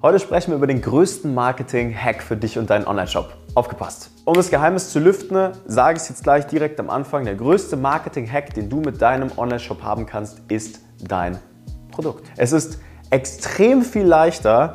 [0.00, 3.34] Heute sprechen wir über den größten Marketing-Hack für dich und deinen Online-Shop.
[3.56, 4.12] Aufgepasst!
[4.24, 7.24] Um das Geheimnis zu lüften, sage ich es jetzt gleich direkt am Anfang.
[7.24, 11.40] Der größte Marketing-Hack, den du mit deinem Online-Shop haben kannst, ist dein
[11.90, 12.24] Produkt.
[12.36, 12.78] Es ist
[13.10, 14.74] extrem viel leichter,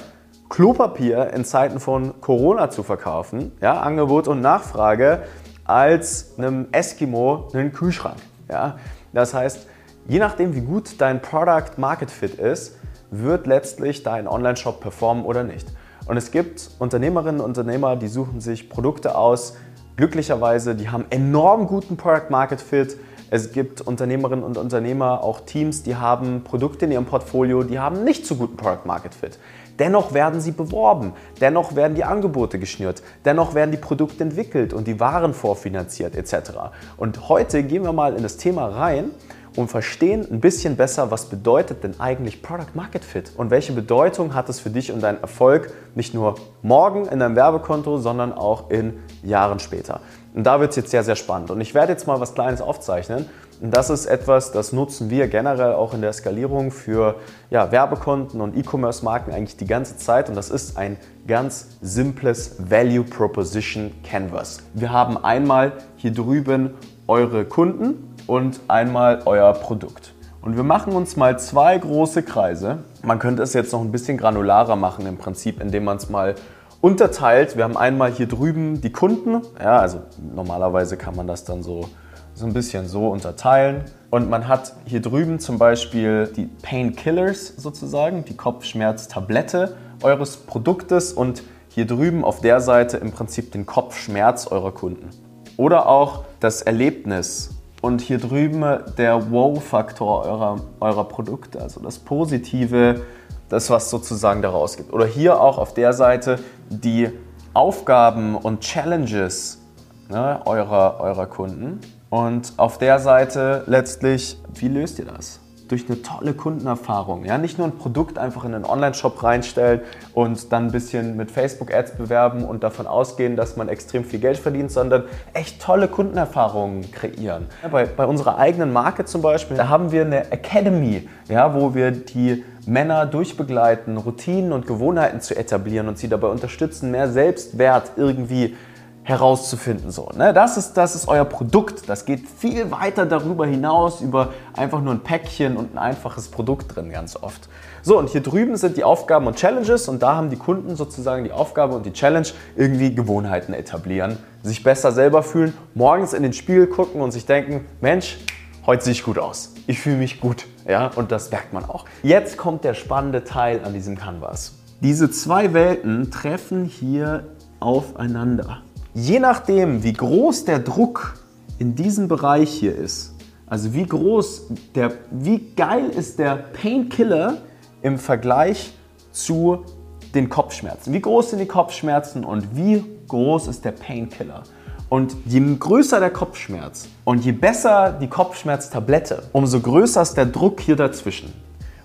[0.50, 5.24] Klopapier in Zeiten von Corona zu verkaufen, ja, Angebot und Nachfrage,
[5.64, 8.18] als einem Eskimo einen Kühlschrank.
[8.52, 8.78] Ja.
[9.14, 9.68] Das heißt,
[10.06, 12.76] je nachdem, wie gut dein Product Market Fit ist,
[13.22, 15.68] wird letztlich dein Online-Shop performen oder nicht.
[16.08, 19.56] Und es gibt Unternehmerinnen und Unternehmer, die suchen sich Produkte aus,
[19.96, 22.98] glücklicherweise, die haben enorm guten Product Market Fit.
[23.30, 28.04] Es gibt Unternehmerinnen und Unternehmer, auch Teams, die haben Produkte in ihrem Portfolio, die haben
[28.04, 29.40] nicht so guten Product Market Fit.
[29.80, 34.86] Dennoch werden sie beworben, dennoch werden die Angebote geschnürt, dennoch werden die Produkte entwickelt und
[34.88, 36.52] die Waren vorfinanziert etc.
[36.98, 39.12] Und heute gehen wir mal in das Thema rein
[39.56, 44.34] und verstehen ein bisschen besser, was bedeutet denn eigentlich Product Market Fit und welche Bedeutung
[44.34, 48.70] hat es für dich und deinen Erfolg nicht nur morgen in deinem Werbekonto, sondern auch
[48.70, 50.02] in Jahren später.
[50.34, 51.52] Und da wird es jetzt sehr, sehr spannend.
[51.52, 53.30] Und ich werde jetzt mal was Kleines aufzeichnen.
[53.62, 57.16] Und das ist etwas, das nutzen wir generell auch in der Skalierung für
[57.50, 60.30] ja, Werbekonten und E-Commerce-Marken eigentlich die ganze Zeit.
[60.30, 64.64] Und das ist ein ganz simples Value Proposition Canvas.
[64.74, 66.74] Wir haben einmal hier drüben
[67.08, 70.14] eure Kunden und einmal euer Produkt.
[70.42, 72.80] Und wir machen uns mal zwei große Kreise.
[73.02, 76.36] Man könnte es jetzt noch ein bisschen granularer machen im Prinzip, indem man es mal
[76.82, 77.56] unterteilt.
[77.56, 79.42] Wir haben einmal hier drüben die Kunden.
[79.58, 80.02] Ja, also
[80.36, 81.88] normalerweise kann man das dann so,
[82.34, 83.86] so ein bisschen so unterteilen.
[84.10, 91.44] Und man hat hier drüben zum Beispiel die Painkillers sozusagen, die Kopfschmerztablette eures Produktes und
[91.70, 95.10] hier drüben auf der Seite im Prinzip den Kopfschmerz eurer Kunden.
[95.56, 97.53] Oder auch das Erlebnis
[97.84, 98.64] und hier drüben
[98.98, 103.02] der Wow-Faktor eurer, eurer Produkte, also das Positive,
[103.50, 104.94] das, was sozusagen daraus gibt.
[104.94, 106.40] Oder hier auch auf der Seite
[106.70, 107.10] die
[107.54, 109.60] Aufgaben und Challenges
[110.08, 111.82] ne, eurer, eurer Kunden.
[112.10, 115.42] Und auf der Seite letztlich, wie löst ihr das?
[115.74, 117.26] Durch eine tolle Kundenerfahrung.
[117.26, 117.40] Ja?
[117.40, 119.82] Nicht nur ein Produkt einfach in einen Online-Shop reinstellen
[120.14, 124.38] und dann ein bisschen mit Facebook-Ads bewerben und davon ausgehen, dass man extrem viel Geld
[124.38, 127.48] verdient, sondern echt tolle Kundenerfahrungen kreieren.
[127.64, 131.74] Ja, bei, bei unserer eigenen Marke zum Beispiel, da haben wir eine Academy, ja, wo
[131.74, 137.94] wir die Männer durchbegleiten, Routinen und Gewohnheiten zu etablieren und sie dabei unterstützen, mehr Selbstwert
[137.96, 138.56] irgendwie
[139.04, 139.92] herauszufinden.
[139.92, 140.34] So, ne?
[140.34, 141.90] das, ist, das ist euer Produkt.
[141.90, 146.76] Das geht viel weiter darüber hinaus, über einfach nur ein Päckchen und ein einfaches Produkt
[146.76, 147.50] drin ganz oft.
[147.82, 151.26] So, und hier drüben sind die Aufgaben und Challenges und da haben die Kunden sozusagen
[151.26, 156.32] die Aufgabe und die Challenge, irgendwie Gewohnheiten etablieren, sich besser selber fühlen, morgens in den
[156.32, 158.20] Spiegel gucken und sich denken, Mensch,
[158.66, 159.54] heute sehe ich gut aus.
[159.68, 160.46] Ich fühle mich gut.
[160.66, 161.86] Ja, und das merkt man auch.
[162.04, 164.54] Jetzt kommt der spannende Teil an diesem Canvas.
[164.80, 167.28] Diese zwei Welten treffen hier
[167.60, 168.62] aufeinander.
[168.96, 171.16] Je nachdem, wie groß der Druck
[171.58, 173.16] in diesem Bereich hier ist,
[173.48, 174.44] also wie groß
[174.76, 177.38] der, wie geil ist der Painkiller
[177.82, 178.74] im Vergleich
[179.12, 179.66] zu
[180.14, 180.94] den Kopfschmerzen.
[180.94, 184.44] Wie groß sind die Kopfschmerzen und wie groß ist der Painkiller?
[184.90, 190.62] Und je größer der Kopfschmerz und je besser die Kopfschmerztablette, umso größer ist der Druck
[190.62, 191.34] hier dazwischen.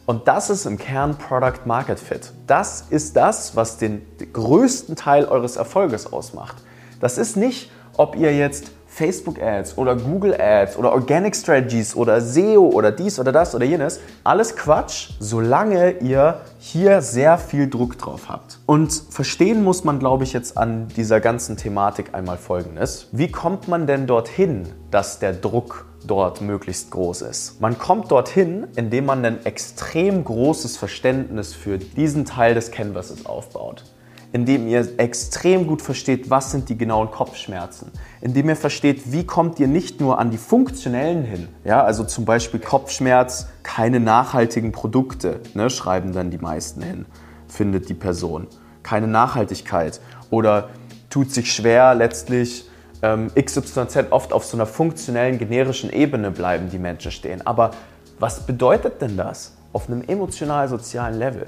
[0.04, 2.32] Und das ist im Kern Product Market Fit.
[2.46, 4.02] Das ist das, was den
[4.34, 6.56] größten Teil eures Erfolges ausmacht.
[7.00, 12.20] Das ist nicht, ob ihr jetzt Facebook Ads oder Google Ads oder Organic Strategies oder
[12.20, 14.00] SEO oder dies oder das oder jenes.
[14.24, 18.58] Alles Quatsch, solange ihr hier sehr viel Druck drauf habt.
[18.66, 23.08] Und verstehen muss man, glaube ich, jetzt an dieser ganzen Thematik einmal Folgendes.
[23.12, 27.60] Wie kommt man denn dorthin, dass der Druck dort möglichst groß ist.
[27.60, 33.84] Man kommt dorthin, indem man ein extrem großes Verständnis für diesen Teil des Canvases aufbaut
[34.32, 37.90] indem ihr extrem gut versteht, was sind die genauen Kopfschmerzen,
[38.20, 42.24] indem ihr versteht, wie kommt ihr nicht nur an die funktionellen hin, ja, also zum
[42.24, 47.06] Beispiel Kopfschmerz, keine nachhaltigen Produkte, ne, schreiben dann die meisten hin,
[47.48, 48.46] findet die Person,
[48.82, 50.00] keine Nachhaltigkeit
[50.30, 50.70] oder
[51.10, 52.68] tut sich schwer letztlich
[53.02, 57.46] ähm, XYZ oft auf so einer funktionellen, generischen Ebene bleiben die Menschen stehen.
[57.46, 57.70] Aber
[58.18, 61.46] was bedeutet denn das auf einem emotional-sozialen Level?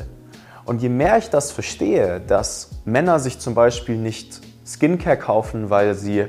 [0.70, 5.96] Und je mehr ich das verstehe, dass Männer sich zum Beispiel nicht Skincare kaufen, weil
[5.96, 6.26] sie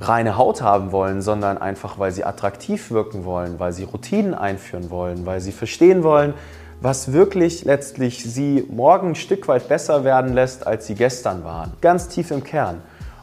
[0.00, 4.88] reine Haut haben wollen, sondern einfach, weil sie attraktiv wirken wollen, weil sie Routinen einführen
[4.88, 6.32] wollen, weil sie verstehen wollen,
[6.80, 11.74] was wirklich letztlich sie morgen ein Stück weit besser werden lässt, als sie gestern waren.
[11.82, 12.80] Ganz tief im Kern.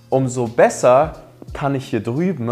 [0.09, 1.15] Umso besser
[1.53, 2.45] kann ich hier drüben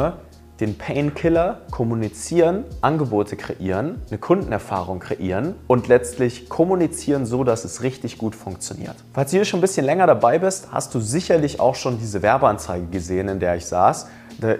[0.60, 8.18] den Painkiller kommunizieren, Angebote kreieren, eine Kundenerfahrung kreieren und letztlich kommunizieren so, dass es richtig
[8.18, 8.96] gut funktioniert.
[9.14, 12.22] Falls du hier schon ein bisschen länger dabei bist, hast du sicherlich auch schon diese
[12.22, 14.08] Werbeanzeige gesehen, in der ich saß.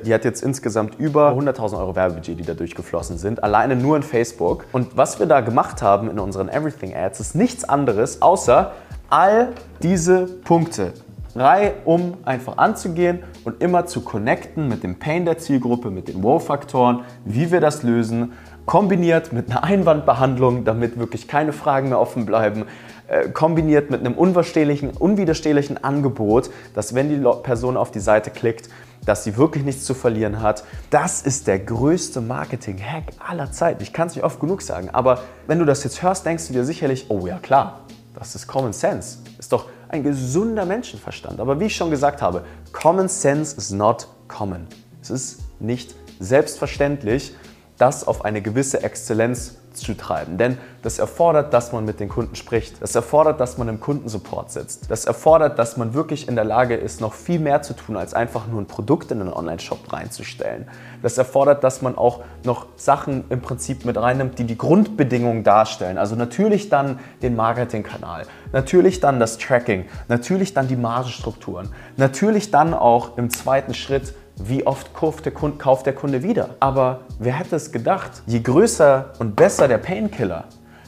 [0.06, 4.04] Die hat jetzt insgesamt über 100.000 Euro Werbebudget, die da durchgeflossen sind, alleine nur in
[4.04, 4.66] Facebook.
[4.72, 8.72] Und was wir da gemacht haben in unseren Everything Ads ist nichts anderes, außer
[9.10, 9.50] all
[9.82, 10.94] diese Punkte
[11.36, 17.02] reihum einfach anzugehen und immer zu connecten mit dem Pain der Zielgruppe, mit den Wow-Faktoren,
[17.26, 18.34] wie wir das lösen,
[18.66, 22.66] kombiniert mit einer Einwandbehandlung, damit wirklich keine Fragen mehr offen bleiben,
[23.08, 28.70] äh, kombiniert mit einem unwiderstehlichen, unwiderstehlichen Angebot, dass wenn die Person auf die Seite klickt,
[29.06, 30.64] dass sie wirklich nichts zu verlieren hat.
[30.90, 33.84] Das ist der größte Marketing-Hack aller Zeiten.
[33.84, 36.54] Ich kann es nicht oft genug sagen, aber wenn du das jetzt hörst, denkst du
[36.54, 37.82] dir sicherlich, oh ja klar,
[38.16, 39.20] das ist Common Sense.
[39.38, 41.40] Ist doch ein gesunder Menschenverstand.
[41.40, 44.68] Aber wie ich schon gesagt habe, Common Sense is not common.
[45.02, 47.36] Es ist nicht selbstverständlich,
[47.78, 50.38] das auf eine gewisse Exzellenz zu treiben.
[50.38, 52.82] Denn das erfordert, dass man mit den Kunden spricht.
[52.82, 54.90] Das erfordert, dass man im Kundensupport sitzt.
[54.90, 58.14] Das erfordert, dass man wirklich in der Lage ist, noch viel mehr zu tun, als
[58.14, 60.68] einfach nur ein Produkt in einen Online-Shop reinzustellen.
[61.02, 65.98] Das erfordert, dass man auch noch Sachen im Prinzip mit reinnimmt, die die Grundbedingungen darstellen.
[65.98, 72.74] Also natürlich dann den Marketingkanal, natürlich dann das Tracking, natürlich dann die Margenstrukturen, natürlich dann
[72.74, 76.50] auch im zweiten Schritt wie oft kauft der, Kunde, kauft der Kunde wieder.
[76.60, 80.46] Aber wer hätte es gedacht, je größer und besser der Painkiller,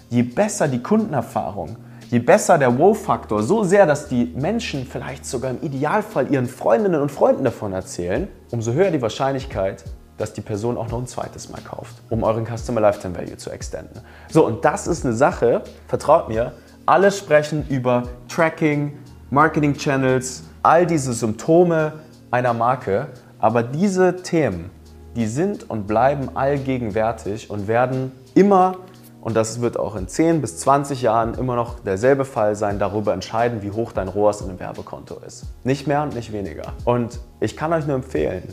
[0.10, 1.78] je besser die Kundenerfahrung,
[2.10, 7.02] je besser der Wow-Faktor, so sehr, dass die Menschen vielleicht sogar im Idealfall ihren Freundinnen
[7.02, 9.84] und Freunden davon erzählen, umso höher die Wahrscheinlichkeit,
[10.18, 13.52] dass die Person auch noch ein zweites Mal kauft, um euren Customer Lifetime Value zu
[13.52, 14.02] extenden.
[14.30, 16.54] So, und das ist eine Sache, vertraut mir,
[16.86, 18.98] alle sprechen über Tracking,
[19.30, 21.94] Marketing Channels, all diese Symptome
[22.32, 23.08] einer Marke
[23.40, 24.72] aber diese Themen,
[25.16, 28.78] die sind und bleiben allgegenwärtig und werden immer,
[29.22, 33.14] und das wird auch in 10 bis 20 Jahren immer noch derselbe Fall sein, darüber
[33.14, 35.46] entscheiden, wie hoch dein ROAS in einem Werbekonto ist.
[35.64, 36.74] Nicht mehr und nicht weniger.
[36.86, 38.44] Und ich kann euch nur empfehlen,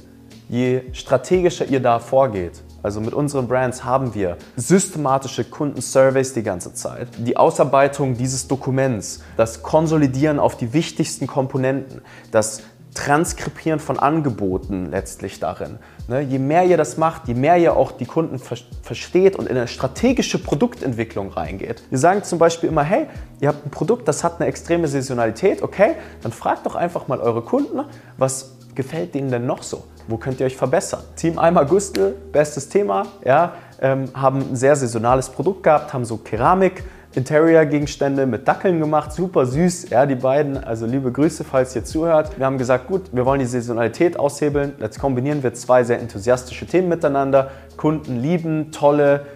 [0.48, 6.74] je strategischer ihr da vorgeht, also mit unseren Brands haben wir systematische Kundensurveys die ganze
[6.74, 7.08] Zeit.
[7.18, 12.62] Die Ausarbeitung dieses Dokuments, das Konsolidieren auf die wichtigsten Komponenten, das
[12.94, 15.78] Transkribieren von Angeboten letztlich darin.
[16.06, 19.56] Ne, je mehr ihr das macht, je mehr ihr auch die Kunden versteht und in
[19.56, 21.82] eine strategische Produktentwicklung reingeht.
[21.90, 23.06] Wir sagen zum Beispiel immer, hey,
[23.40, 27.20] ihr habt ein Produkt, das hat eine extreme Saisonalität, okay, dann fragt doch einfach mal
[27.20, 27.80] eure Kunden,
[28.16, 29.84] was gefällt denen denn noch so?
[30.06, 31.02] Wo könnt ihr euch verbessern?
[31.16, 36.18] Team Eimer Gustel, bestes Thema, ja, ähm, haben ein sehr saisonales Produkt gehabt, haben so
[36.18, 36.84] Keramik
[37.16, 40.62] Interior-Gegenstände mit Dackeln gemacht, super süß, ja, die beiden.
[40.62, 42.36] Also liebe Grüße, falls ihr zuhört.
[42.38, 44.72] Wir haben gesagt, gut, wir wollen die Saisonalität aushebeln.
[44.80, 47.50] Jetzt kombinieren wir zwei sehr enthusiastische Themen miteinander.
[47.76, 49.26] Kunden lieben tolle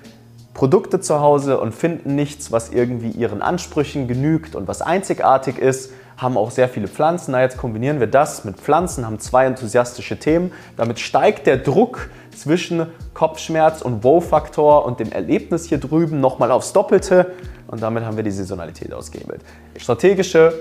[0.55, 5.93] Produkte zu Hause und finden nichts, was irgendwie ihren Ansprüchen genügt und was einzigartig ist
[6.19, 7.33] haben auch sehr viele Pflanzen.
[7.33, 10.53] Na, jetzt kombinieren wir das mit Pflanzen, haben zwei enthusiastische Themen.
[10.77, 16.73] Damit steigt der Druck zwischen Kopfschmerz und Wow-Faktor und dem Erlebnis hier drüben nochmal aufs
[16.73, 17.33] Doppelte
[17.67, 19.43] und damit haben wir die Saisonalität ausgehebelt.
[19.77, 20.53] Strategische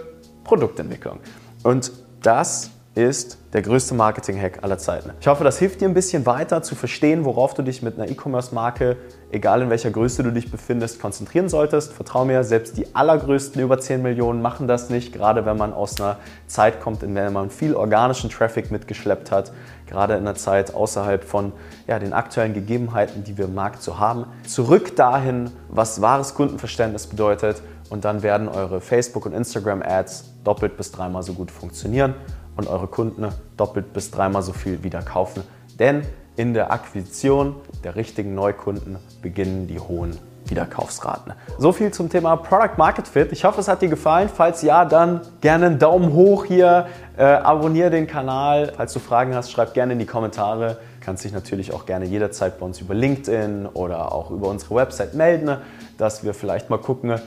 [0.43, 1.19] Produktentwicklung.
[1.63, 1.91] Und
[2.21, 5.11] das ist der größte Marketing-Hack aller Zeiten.
[5.21, 8.09] Ich hoffe, das hilft dir ein bisschen weiter zu verstehen, worauf du dich mit einer
[8.09, 8.97] E-Commerce-Marke,
[9.31, 11.93] egal in welcher Größe du dich befindest, konzentrieren solltest.
[11.93, 16.01] Vertrau mir, selbst die allergrößten über 10 Millionen machen das nicht, gerade wenn man aus
[16.01, 16.17] einer
[16.47, 19.53] Zeit kommt, in der man viel organischen Traffic mitgeschleppt hat,
[19.85, 21.53] gerade in einer Zeit außerhalb von
[21.87, 24.25] ja, den aktuellen Gegebenheiten, die wir im Markt so haben.
[24.47, 27.61] Zurück dahin, was wahres Kundenverständnis bedeutet
[27.91, 32.15] und dann werden eure Facebook- und Instagram-Ads doppelt bis dreimal so gut funktionieren
[32.57, 35.43] und eure Kunden doppelt bis dreimal so viel wieder kaufen.
[35.79, 36.01] Denn
[36.35, 41.33] in der Akquisition der richtigen Neukunden beginnen die hohen Wiederkaufsraten.
[41.57, 43.31] So viel zum Thema Product Market Fit.
[43.31, 44.29] Ich hoffe, es hat dir gefallen.
[44.33, 46.87] Falls ja, dann gerne einen Daumen hoch hier,
[47.17, 48.73] äh, abonniere den Kanal.
[48.75, 50.77] Falls du Fragen hast, schreib gerne in die Kommentare.
[51.01, 55.13] Kannst dich natürlich auch gerne jederzeit bei uns über LinkedIn oder auch über unsere Website
[55.13, 55.57] melden,
[55.97, 57.19] dass wir vielleicht mal gucken,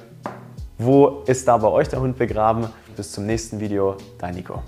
[0.79, 2.67] wo ist da bei euch der Hund begraben.
[2.97, 4.63] Bis zum nächsten Video, dein Nico.